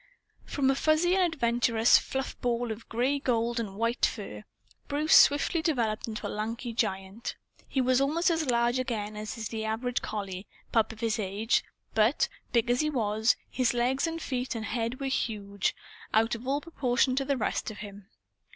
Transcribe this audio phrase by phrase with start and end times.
[0.45, 4.43] From a fuzzy and adventurous fluff ball of gray gold and white fur,
[4.87, 7.35] Bruce swiftly developed into a lanky giant.
[7.67, 11.63] He was almost as large again as is the average collie pup of his age;
[11.93, 15.75] but, big as he was, his legs and feet and head were huge,
[16.15, 18.07] out of all proportion to the rest of him.